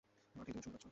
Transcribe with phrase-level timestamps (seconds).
[0.35, 0.85] Martin, তুমি কি শুনতে পাচ্ছ?